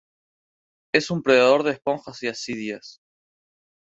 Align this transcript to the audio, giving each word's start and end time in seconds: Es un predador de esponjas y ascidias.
Es 0.95 1.11
un 1.11 1.21
predador 1.21 1.61
de 1.61 1.73
esponjas 1.73 2.23
y 2.23 2.27
ascidias. 2.27 3.01